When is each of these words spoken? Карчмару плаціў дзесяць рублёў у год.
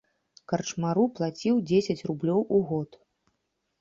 Карчмару 0.53 1.03
плаціў 1.19 1.61
дзесяць 1.73 1.99
рублёў 2.11 2.41
у 2.59 2.67
год. 2.71 2.89